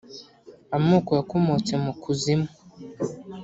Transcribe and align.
Amoko 0.77 1.11
yakomotse 1.19 1.73
mu 1.83 1.93
kuzimu 2.01 2.49